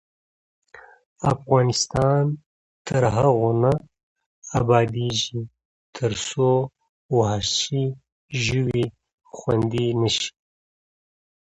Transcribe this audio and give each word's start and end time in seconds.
افغانستان 1.33 2.23
تر 2.87 3.03
هغو 3.15 3.49
نه 3.63 3.73
ابادیږي، 4.59 5.41
ترڅو 5.95 6.51
وحشي 7.17 7.85
ژوي 8.43 8.85
خوندي 9.35 9.87
نشي. 10.01 10.29